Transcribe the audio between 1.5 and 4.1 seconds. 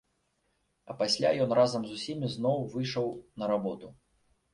разам з усімі зноў выйшаў на работу.